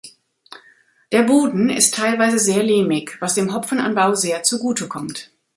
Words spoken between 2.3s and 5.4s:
sehr lehmig, was dem Hopfenanbau sehr zugutekommt.